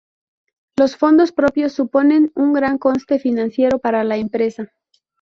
Los 0.77 0.95
fondos 0.97 1.31
propios 1.31 1.73
suponen 1.73 2.31
un 2.33 2.53
gran 2.53 2.79
coste 2.79 3.19
financiero 3.19 3.77
para 3.77 4.03
la 4.03 4.17
empresa. 4.17 4.73